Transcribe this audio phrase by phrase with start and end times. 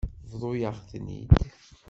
[0.31, 1.31] Bḍut-aɣ-ten-id.